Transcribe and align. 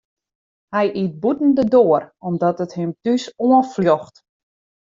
Hy 0.75 0.85
yt 1.01 1.19
bûten 1.21 1.51
de 1.57 1.63
doar 1.73 2.03
omdat 2.27 2.57
it 2.65 2.75
him 2.77 2.91
thús 3.01 3.23
oanfljocht. 3.45 4.15